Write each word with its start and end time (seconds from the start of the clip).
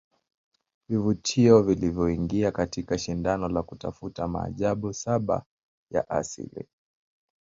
Vivutio 0.89 1.61
vilivyoingia 1.61 2.51
katika 2.51 2.97
shindano 2.97 3.49
la 3.49 3.63
kutafuta 3.63 4.27
maajabu 4.27 4.93
saba 4.93 5.43
ya 5.91 6.09
Asili 6.09 6.67